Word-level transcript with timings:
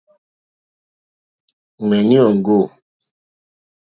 Ŋmèní 1.83 2.15
òŋɡô. 2.27 2.57